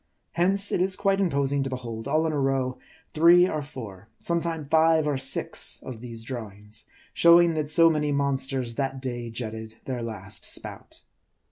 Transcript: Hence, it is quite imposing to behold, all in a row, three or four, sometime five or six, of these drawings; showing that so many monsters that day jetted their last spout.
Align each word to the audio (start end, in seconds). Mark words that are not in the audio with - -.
Hence, 0.31 0.71
it 0.71 0.81
is 0.81 0.95
quite 0.95 1.19
imposing 1.19 1.61
to 1.61 1.69
behold, 1.69 2.07
all 2.07 2.25
in 2.25 2.33
a 2.33 2.39
row, 2.39 2.79
three 3.13 3.47
or 3.47 3.61
four, 3.61 4.09
sometime 4.17 4.65
five 4.65 5.05
or 5.07 5.15
six, 5.15 5.77
of 5.83 5.99
these 5.99 6.23
drawings; 6.23 6.85
showing 7.13 7.53
that 7.53 7.69
so 7.69 7.87
many 7.87 8.11
monsters 8.11 8.73
that 8.73 8.99
day 8.99 9.29
jetted 9.29 9.75
their 9.85 10.01
last 10.01 10.43
spout. 10.43 11.01